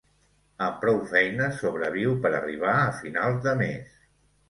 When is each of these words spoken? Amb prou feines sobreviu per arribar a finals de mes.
Amb 0.67 0.79
prou 0.85 0.97
feines 1.11 1.61
sobreviu 1.65 2.17
per 2.25 2.35
arribar 2.41 2.75
a 2.81 2.91
finals 3.05 3.43
de 3.49 3.59
mes. 3.65 4.05